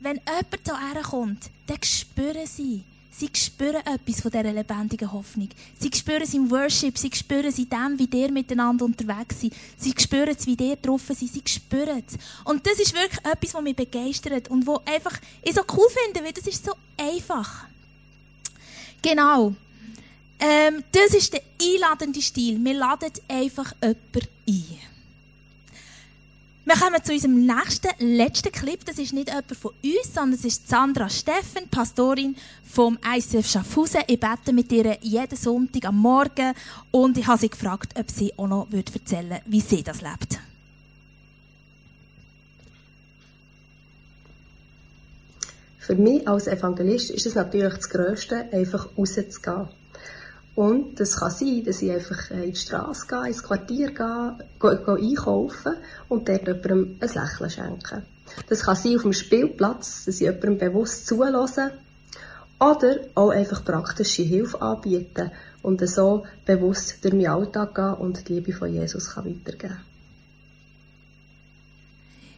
[0.00, 2.82] Wenn jemand hierher kommt, dann spüren sie,
[3.16, 5.48] Sie spüren etwas von dieser lebendigen Hoffnung.
[5.78, 9.52] Sie spüren es im Worship, sie spüren es in dem, wie ihr miteinander unterwegs seid.
[9.76, 11.28] Sie spüren es, wie ihr getroffen seid.
[11.28, 12.18] Sie spüren es.
[12.44, 16.24] Und das ist wirklich etwas, was mich begeistert und was einfach ich so cool finde,
[16.24, 17.66] weil das ist so einfach.
[19.00, 19.54] Genau.
[20.40, 22.58] Ähm, das ist der einladende Stil.
[22.64, 24.93] Wir laden einfach jemanden ein.
[26.66, 28.82] Wir kommen zu unserem nächsten, letzten Clip.
[28.86, 34.00] Das ist nicht jemand von uns, sondern es ist Sandra Steffen, Pastorin vom ICF Schaffhausen.
[34.06, 36.54] Ich bete mit ihr jeden Sonntag am Morgen
[36.90, 40.38] und ich habe sie gefragt, ob sie auch noch erzählen würde, wie sie das lebt.
[45.80, 49.68] Für mich als Evangelist ist es natürlich das Größte, einfach rauszugehen
[50.54, 54.36] und es kann sein, dass ich einfach äh, in die Straße gehe, ins Quartier gehe,
[54.60, 55.74] gehe, gehe einkaufen
[56.08, 58.02] und dort jemandem ein Lächeln schenken.
[58.48, 61.72] Das kann sein auf dem Spielplatz, dass ich jemandem bewusst zulasse
[62.60, 68.34] oder auch einfach praktische Hilfe anbieten und so bewusst durch meinen Alltag gehen und die
[68.34, 69.76] Liebe von Jesus kann weitergeben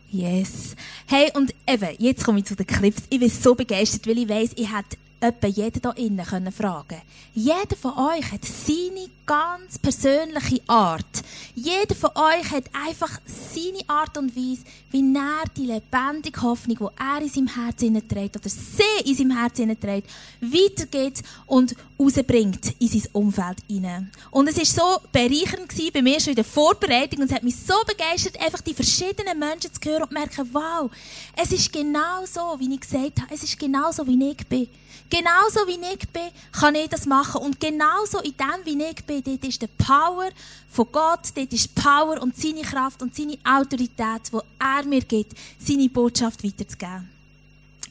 [0.09, 0.77] Yes.
[1.07, 3.03] Hey, und eben, jetzt komme ich zu den Clips.
[3.11, 7.01] Ich bin so begeistert, weil ich weiss, ich hätte etwa jeder hier innen können fragen
[7.35, 11.23] Jeder von euch hat seine ganz persönliche Art.
[11.55, 13.21] Jeder von euch hat einfach
[13.57, 18.37] seine Art und Weise, wie er die lebendige Hoffnung, die er in seinem Herzen trägt
[18.37, 24.11] oder sie in seinem Herzen trägt, weitergeht und rausbringt in sein Umfeld hinein.
[24.31, 27.43] Und es war so bereichernd gewesen, bei mir schon in der Vorbereitung und es hat
[27.43, 30.91] mich so begeistert, einfach die verschiedenen Menschen zu hören und zu merken, wow,
[31.37, 34.69] es ist genau so, wie ich gesagt habe, es ist genau so, wie ich bin.
[35.09, 37.43] Genauso wie ich bin, kann ich das machen.
[37.43, 40.31] Und genauso in dem, wie ich bin, dort ist die Power
[40.69, 45.03] von Gott, dort ist die Power und seine Kraft und seine Autorität, die er mir
[45.03, 47.09] gibt, seine Botschaft weiterzugeben.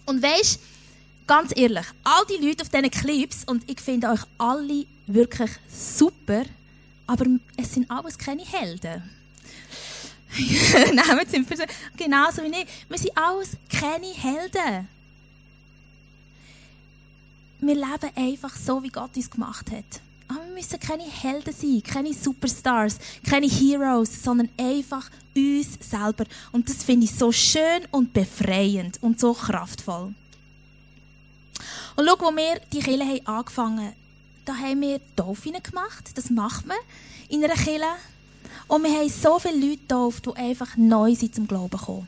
[0.05, 0.59] Und weisst,
[1.25, 6.43] ganz ehrlich, all die Leute auf diesen Clips, und ich finde euch alle wirklich super,
[7.07, 7.25] aber
[7.57, 9.03] es sind alles keine Helden.
[10.37, 11.65] Nehmen Sie
[11.95, 12.67] genauso wie ich.
[12.89, 14.87] Wir sind alles keine Helden
[17.67, 20.01] wir leben einfach so, wie Gott uns gemacht hat.
[20.27, 26.25] Aber wir müssen keine Helden sein, keine Superstars, keine Heroes, sondern einfach uns selber.
[26.51, 30.13] Und das finde ich so schön und befreiend und so kraftvoll.
[31.95, 33.93] Und schau, wo wir die Kirche haben angefangen
[34.45, 36.11] da haben wir Dolphine gemacht.
[36.15, 36.77] Das macht man
[37.29, 37.83] in einer Kirche.
[38.67, 42.07] Und wir haben so viele Leute getauft, die einfach neu sind zum Glauben kommen.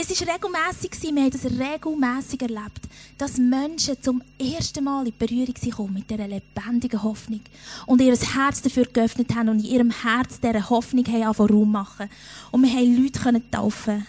[0.00, 5.54] Es war regelmässig, wir haben das regelmässig erlebt, dass Menschen zum ersten Mal in Berührung
[5.74, 7.40] kommen mit dieser lebendigen Hoffnung
[7.84, 12.08] und ihr Herz dafür geöffnet haben und in ihrem Herz dieser Hoffnung haben Raum machen
[12.52, 14.06] Und wir haben Leute taufen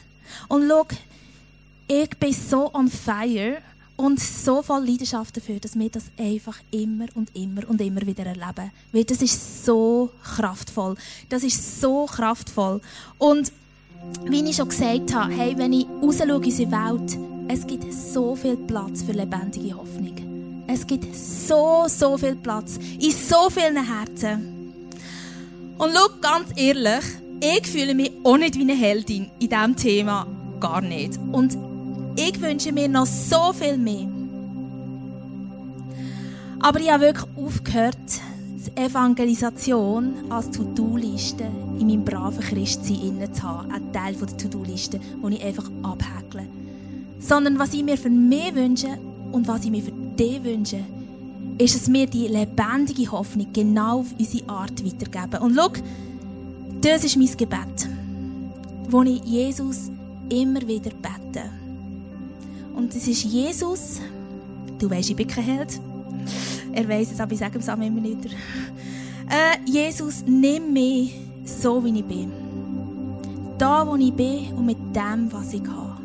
[0.48, 0.86] Und schau,
[1.88, 3.58] ich bin so on fire
[3.96, 8.28] und so voll Leidenschaft dafür, dass wir das einfach immer und immer und immer wieder
[8.28, 8.72] erleben.
[8.92, 10.96] Weil das ist so kraftvoll.
[11.30, 12.80] Das ist so kraftvoll.
[13.18, 13.52] Und
[14.26, 18.58] wie ich schon gesagt habe, hey, wenn ich in unsere Welt, es gibt so viel
[18.58, 20.66] Platz für lebendige Hoffnung.
[20.68, 24.74] Es gibt so, so viel Platz in so vielen Herzen.
[25.78, 27.04] Und schau, ganz ehrlich,
[27.42, 30.28] ich fühle mich auch nicht wie eine Heldin in diesem Thema.
[30.60, 31.18] Gar nicht.
[31.32, 31.58] Und
[32.16, 34.08] ich wünsche mir noch so viel mehr.
[36.60, 37.96] Aber ich habe wirklich aufgehört,
[38.76, 41.46] Evangelisation als To-Do-Liste
[41.80, 43.72] in meinem braven Christsein zu haben.
[43.72, 46.48] Ein Teil der To-Do-Liste, die ich einfach abhäkle.
[47.20, 48.98] Sondern was ich mir für mich wünsche
[49.32, 50.80] und was ich mir für dich wünsche,
[51.58, 55.44] ist, dass wir die lebendige Hoffnung genau auf unsere Art weitergeben.
[55.44, 55.72] Und schau,
[56.82, 57.90] das ist mein Gebet,
[58.90, 59.92] wo ich Jesus
[60.30, 61.46] immer wieder bete.
[62.76, 64.00] Und es ist Jesus,
[64.78, 65.80] du weißt, ich bin kein Held,
[66.74, 68.26] Er weiß es, aber ich sage es auch immer nicht.
[68.26, 72.32] Äh, Jesus, nimm mich so, wie ich bin.
[73.58, 75.98] Da, wo ich bin und mit dem, was ich habe.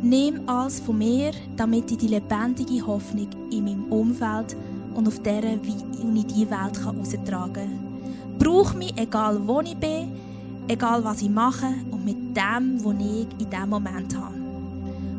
[0.00, 4.56] Nimm alles von mir, damit ich die lebendige Hoffnung in meinem Umfeld
[4.94, 8.38] und auf wie ich in die Welt heraustragen kann.
[8.38, 10.12] Brauch mich, egal wo ich bin,
[10.68, 14.34] egal was ich mache und mit dem, was ich in diesem Moment habe.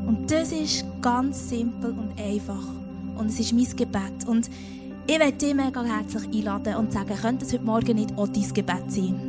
[0.08, 2.79] Und das ist ganz simpel und einfach.
[3.20, 4.26] Und es ist mein Gebet.
[4.26, 4.50] Und
[5.06, 8.54] ich möchte dich mega herzlich einladen und sagen, könnte es heute Morgen nicht auch dein
[8.54, 9.20] Gebet sein?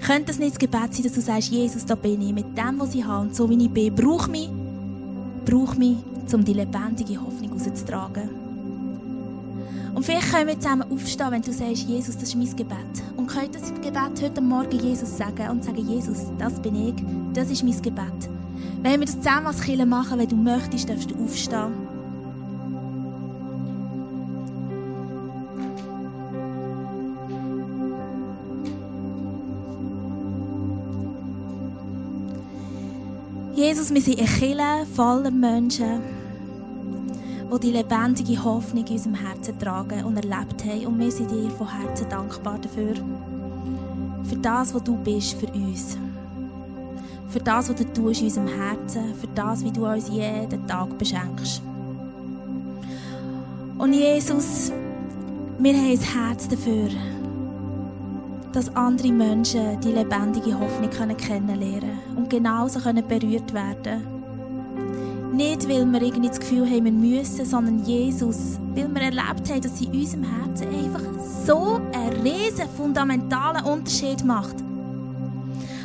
[0.00, 2.78] Könnte es nicht das Gebet sein, dass du sagst, Jesus, da bin ich, mit dem,
[2.78, 4.48] was ich habe und so wie ich bin, brauch mich,
[5.44, 5.96] brauch mich,
[6.32, 8.30] um die lebendige Hoffnung rauszutragen.
[9.94, 12.76] Und vielleicht können wir zusammen aufstehen, wenn du sagst, Jesus, das ist mein Gebet.
[13.16, 16.94] Und könnt das Gebet heute Morgen Jesus sagen und sagen, Jesus, das bin ich,
[17.32, 18.35] das ist mein Gebet.
[18.88, 21.72] Wenn wir das zusammen als Kirche machen, wenn du möchtest, darfst du aufstehen.
[33.56, 36.00] Jesus, wir sind eine Kirche voller Menschen,
[37.52, 40.86] die die lebendige Hoffnung in unserem Herzen tragen und erlebt haben.
[40.86, 42.94] Und wir sind dir von Herzen dankbar dafür.
[44.22, 45.98] Für das, was du bist für uns.
[47.28, 49.14] Für das, was du tust in unserem Herzen.
[49.14, 51.62] Für das, wie du uns jeden Tag beschenkst.
[53.78, 54.72] Und Jesus,
[55.58, 56.88] wir haben ein Herz dafür,
[58.52, 64.16] dass andere Menschen die lebendige Hoffnung kennenlernen können und genauso berührt werden können.
[65.36, 69.60] Nicht, weil wir irgendwie das Gefühl haben, wir müssen, sondern Jesus, weil wir erlebt haben,
[69.60, 71.02] dass sie in unserem Herzen einfach
[71.44, 74.56] so einen riesen fundamentalen Unterschied macht.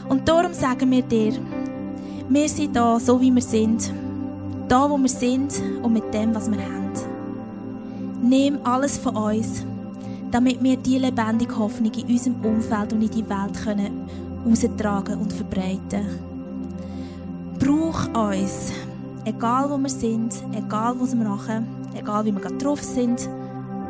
[0.10, 1.34] Und darum sagen wir dir,
[2.30, 3.93] wir sind da, so wie wir sind.
[4.68, 6.91] Da, wo wir sind und mit dem, was wir haben.
[8.22, 9.66] Nimm alles von uns
[10.32, 14.10] damit wir die lebendige Hoffnung in unserem Umfeld und in die Welt können
[14.49, 16.20] austragen und verbreiten.
[17.60, 18.72] Brauch uns,
[19.26, 23.30] egal wo wir sind, egal was wir machen, egal wie wir gerade drauf sind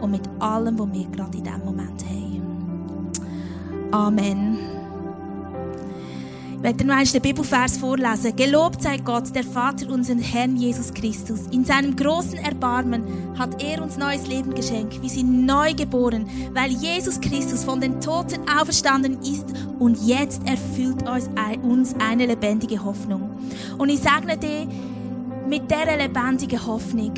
[0.01, 3.11] und mit allem, was wir gerade in diesem Moment haben.
[3.91, 4.70] Amen.
[6.61, 8.35] Ich werde noch den Bibelvers vorlesen.
[8.35, 11.47] Gelobt sei Gott, der Vater unseren Herrn Jesus Christus.
[11.49, 13.03] In seinem großen Erbarmen
[13.35, 15.01] hat er uns neues Leben geschenkt.
[15.01, 19.47] Wir sind neu geboren, weil Jesus Christus von den Toten auferstanden ist
[19.79, 21.01] und jetzt erfüllt
[21.63, 23.39] uns eine lebendige Hoffnung.
[23.79, 24.67] Und ich sage dir,
[25.47, 27.13] mit dieser lebendigen Hoffnung,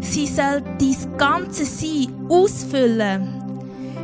[0.00, 3.42] sie soll dein ganze Sein ausfüllen.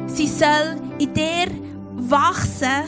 [0.09, 1.47] Sie soll in dir
[1.95, 2.85] wachsen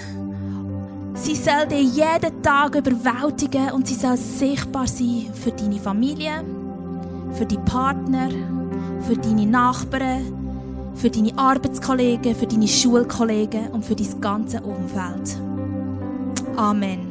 [1.20, 6.44] Sie soll dich jeden Tag überwältigen und sie soll sichtbar sein für deine Familie,
[7.32, 8.28] für deinen Partner,
[9.00, 15.36] für deine Nachbarn, für deine Arbeitskollegen, für deine Schulkollegen und für dein ganze Umfeld.
[16.56, 17.07] Amen.